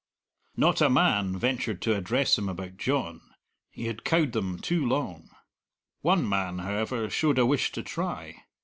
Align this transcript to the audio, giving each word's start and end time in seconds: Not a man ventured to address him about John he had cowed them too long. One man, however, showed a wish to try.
Not 0.57 0.81
a 0.81 0.89
man 0.89 1.37
ventured 1.37 1.79
to 1.83 1.95
address 1.95 2.35
him 2.35 2.49
about 2.49 2.75
John 2.77 3.21
he 3.69 3.85
had 3.85 4.03
cowed 4.03 4.31
them 4.31 4.57
too 4.57 4.83
long. 4.83 5.29
One 6.01 6.27
man, 6.27 6.57
however, 6.57 7.07
showed 7.07 7.37
a 7.37 7.45
wish 7.45 7.71
to 7.73 7.83
try. 7.83 8.45